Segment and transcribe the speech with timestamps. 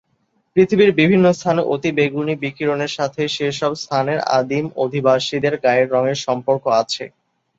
[0.55, 7.03] পৃথিবীর বিভিন্ন স্থানে অতিবেগুনী বিকিরণের সাথে সেসব স্থানের আদিম অধিবাসীদের গায়ের রঙের সম্পর্ক আছে।